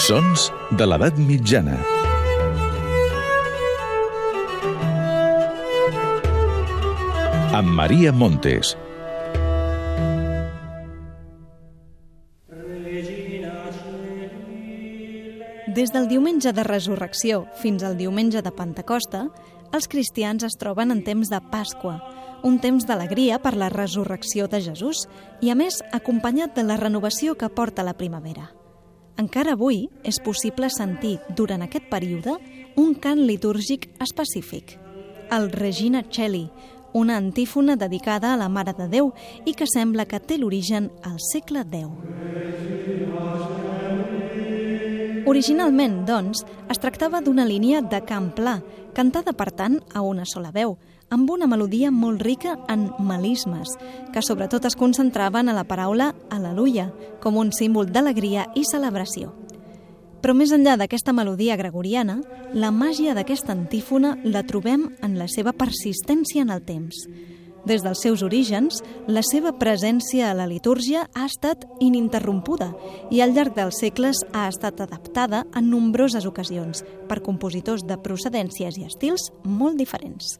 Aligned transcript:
Sons 0.00 0.46
de 0.80 0.86
l'edat 0.86 1.18
mitjana. 1.20 1.74
Amb 7.58 7.74
Maria 7.76 8.08
Montes. 8.16 8.70
Des 15.68 15.92
del 15.92 16.08
diumenge 16.08 16.54
de 16.56 16.64
resurrecció 16.64 17.42
fins 17.60 17.84
al 17.84 17.98
diumenge 17.98 18.40
de 18.40 18.52
Pentecosta, 18.56 19.26
els 19.76 19.90
cristians 19.90 20.46
es 20.48 20.56
troben 20.56 20.96
en 20.96 21.04
temps 21.04 21.28
de 21.28 21.42
Pasqua, 21.52 21.98
un 22.42 22.56
temps 22.58 22.88
d'alegria 22.88 23.36
per 23.44 23.52
la 23.52 23.68
resurrecció 23.68 24.48
de 24.48 24.62
Jesús 24.64 25.04
i, 25.42 25.52
a 25.52 25.58
més, 25.60 25.82
acompanyat 25.92 26.56
de 26.56 26.64
la 26.64 26.80
renovació 26.80 27.36
que 27.36 27.52
porta 27.52 27.84
la 27.84 27.98
primavera. 28.00 28.48
Encara 29.20 29.52
avui 29.52 29.82
és 30.06 30.16
possible 30.24 30.70
sentir, 30.72 31.18
durant 31.36 31.60
aquest 31.60 31.90
període, 31.92 32.38
un 32.80 32.94
cant 33.04 33.18
litúrgic 33.20 33.90
específic, 34.00 34.78
el 35.36 35.50
Regina 35.52 36.00
Celi, 36.08 36.46
una 36.96 37.18
antífona 37.20 37.76
dedicada 37.76 38.32
a 38.32 38.38
la 38.40 38.48
Mare 38.48 38.72
de 38.78 38.86
Déu 38.88 39.12
i 39.44 39.52
que 39.52 39.68
sembla 39.68 40.06
que 40.08 40.22
té 40.24 40.38
l'origen 40.40 40.88
al 41.04 41.18
segle 41.20 41.66
X. 41.68 41.90
Originalment, 45.28 46.00
doncs, 46.08 46.40
es 46.72 46.80
tractava 46.80 47.20
d'una 47.20 47.44
línia 47.44 47.82
de 47.84 48.00
cant 48.08 48.32
pla, 48.32 48.56
cantada, 48.96 49.36
per 49.36 49.50
tant, 49.52 49.82
a 49.92 50.00
una 50.00 50.24
sola 50.24 50.48
veu, 50.50 50.78
amb 51.10 51.30
una 51.30 51.48
melodia 51.50 51.90
molt 51.90 52.22
rica 52.22 52.56
en 52.70 52.88
melismes, 53.02 53.74
que 54.14 54.22
sobretot 54.22 54.64
es 54.64 54.78
concentraven 54.78 55.50
a 55.50 55.54
la 55.54 55.66
paraula 55.66 56.14
Aleluia, 56.30 56.92
com 57.20 57.36
un 57.36 57.50
símbol 57.52 57.90
d'alegria 57.90 58.46
i 58.54 58.62
celebració. 58.64 59.34
Però 60.20 60.34
més 60.36 60.52
enllà 60.52 60.76
d'aquesta 60.76 61.14
melodia 61.16 61.56
gregoriana, 61.56 62.20
la 62.54 62.70
màgia 62.70 63.14
d'aquesta 63.16 63.54
antífona 63.56 64.16
la 64.24 64.44
trobem 64.46 64.90
en 65.02 65.18
la 65.18 65.26
seva 65.32 65.52
persistència 65.56 66.44
en 66.44 66.52
el 66.54 66.62
temps. 66.62 67.06
Des 67.64 67.82
dels 67.84 68.00
seus 68.00 68.22
orígens, 68.24 68.80
la 69.06 69.20
seva 69.26 69.52
presència 69.58 70.30
a 70.30 70.36
la 70.36 70.46
litúrgia 70.48 71.06
ha 71.12 71.26
estat 71.28 71.66
ininterrompuda 71.80 72.70
i 73.12 73.20
al 73.20 73.34
llarg 73.36 73.56
dels 73.56 73.80
segles 73.82 74.22
ha 74.32 74.46
estat 74.48 74.80
adaptada 74.80 75.44
en 75.56 75.68
nombroses 75.72 76.28
ocasions 76.28 76.84
per 77.08 77.20
compositors 77.24 77.84
de 77.84 78.00
procedències 78.00 78.80
i 78.80 78.86
estils 78.88 79.28
molt 79.44 79.76
diferents. 79.76 80.38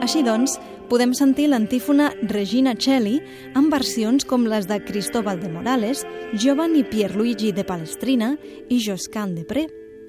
Així 0.00 0.24
doncs, 0.26 0.56
podem 0.90 1.12
sentir 1.14 1.46
l'antífona 1.50 2.08
Regina 2.32 2.72
Celli 2.74 3.20
en 3.54 3.68
versions 3.70 4.26
com 4.26 4.48
les 4.50 4.66
de 4.66 4.80
Cristóbal 4.82 5.38
de 5.38 5.50
Morales, 5.52 6.02
Giovanni 6.34 6.82
Pierluigi 6.82 7.52
de 7.54 7.62
Palestrina 7.68 8.32
i 8.68 8.80
Josquin 8.82 9.36
de 9.36 9.44
Pré, 9.46 9.68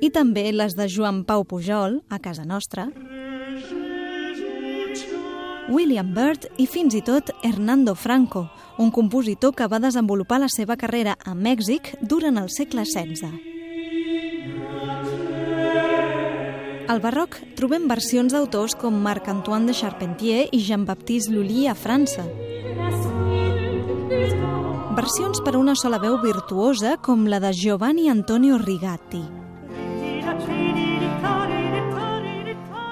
i 0.00 0.08
també 0.10 0.48
les 0.52 0.74
de 0.78 0.88
Joan 0.88 1.24
Pau 1.28 1.44
Pujol, 1.44 2.00
a 2.08 2.18
casa 2.24 2.46
nostra, 2.48 2.88
William 5.68 6.10
Byrd 6.14 6.48
i 6.58 6.66
fins 6.66 6.96
i 6.98 7.04
tot 7.06 7.30
Hernando 7.44 7.94
Franco, 7.94 8.48
un 8.78 8.90
compositor 8.90 9.54
que 9.54 9.68
va 9.68 9.80
desenvolupar 9.80 10.40
la 10.42 10.50
seva 10.52 10.76
carrera 10.76 11.16
a 11.24 11.36
Mèxic 11.36 11.94
durant 12.02 12.40
el 12.40 12.50
segle 12.50 12.84
XVI. 12.84 13.51
Al 16.92 17.00
barroc 17.00 17.38
trobem 17.56 17.86
versions 17.88 18.34
d'autors 18.34 18.74
com 18.76 18.92
Marc-Antoine 19.00 19.64
de 19.64 19.72
Charpentier 19.72 20.42
i 20.52 20.58
Jean-Baptiste 20.60 21.32
Lully 21.32 21.62
a 21.64 21.72
França. 21.72 22.26
Versions 24.98 25.40
per 25.40 25.54
a 25.54 25.60
una 25.62 25.72
sola 25.72 25.96
veu 26.02 26.18
virtuosa 26.20 26.98
com 27.00 27.24
la 27.32 27.38
de 27.40 27.54
Giovanni 27.56 28.10
Antonio 28.12 28.58
Rigatti. 28.60 29.22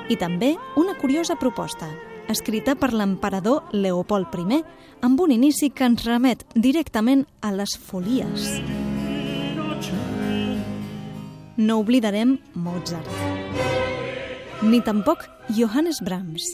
I 0.08 0.16
també 0.16 0.54
una 0.80 0.96
curiosa 0.96 1.36
proposta, 1.36 1.90
escrita 2.32 2.78
per 2.80 2.94
l'emperador 2.96 3.68
Leopold 3.76 4.32
I, 4.32 4.62
amb 5.04 5.20
un 5.20 5.36
inici 5.36 5.68
que 5.68 5.84
ens 5.84 6.06
remet 6.08 6.46
directament 6.54 7.26
a 7.42 7.52
les 7.52 7.76
folies. 7.76 8.48
No 11.60 11.82
oblidarem 11.84 12.38
Mozart. 12.54 13.29
Ni 14.62 14.82
tampoc 14.84 15.24
Johannes 15.56 16.02
Brahms. 16.04 16.44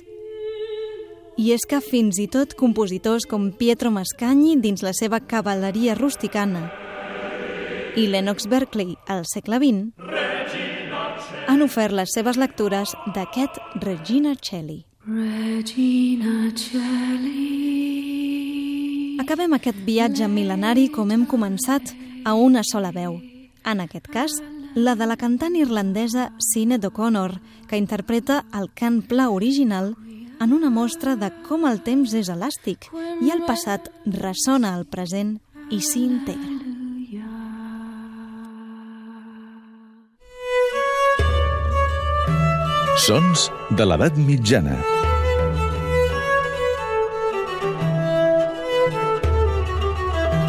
I 1.37 1.51
és 1.53 1.67
que 1.67 1.81
fins 1.83 2.21
i 2.23 2.29
tot 2.31 2.55
compositors 2.55 3.27
com 3.27 3.51
Pietro 3.51 3.91
Mascagni 3.91 4.55
dins 4.63 4.85
la 4.87 4.93
seva 4.95 5.19
cavalleria 5.19 5.97
rusticana 5.99 6.71
i 7.97 8.07
Lennox 8.07 8.47
Berkeley 8.47 8.95
al 9.11 9.25
segle 9.27 9.59
XX 9.59 9.91
han 11.49 11.63
ofert 11.67 11.95
les 11.99 12.15
seves 12.15 12.37
lectures 12.39 12.95
d'aquest 13.15 13.59
Regina 13.83 14.37
Celli. 14.39 14.85
Regina 15.07 16.53
Celli. 16.55 17.57
Acabem 19.23 19.53
aquest 19.59 19.79
viatge 19.87 20.29
mil·lenari 20.31 20.91
com 20.95 21.11
hem 21.11 21.27
començat 21.27 21.95
a 22.23 22.35
una 22.39 22.63
sola 22.71 22.93
veu. 22.95 23.19
En 23.67 23.81
aquest 23.83 24.07
cas, 24.15 24.31
la 24.77 24.95
de 24.95 25.07
la 25.09 25.17
cantant 25.17 25.55
irlandesa 25.57 26.31
Sinead 26.39 26.85
O'Connor, 26.85 27.41
que 27.67 27.79
interpreta 27.81 28.45
el 28.53 28.69
cant 28.77 29.01
pla 29.09 29.31
original 29.33 29.95
en 30.39 30.53
una 30.53 30.69
mostra 30.69 31.17
de 31.17 31.31
com 31.49 31.65
el 31.65 31.81
temps 31.81 32.13
és 32.13 32.29
elàstic 32.29 32.91
i 33.25 33.33
el 33.33 33.41
passat 33.49 33.89
ressona 34.05 34.75
al 34.77 34.85
present 34.85 35.39
i 35.73 35.81
s'hi 35.81 36.05
integra. 36.05 36.53
Sons 43.07 43.49
de 43.81 43.89
l'edat 43.89 44.21
mitjana. 44.21 44.77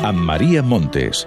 Amb 0.08 0.20
Maria 0.28 0.64
Montes. 0.64 1.24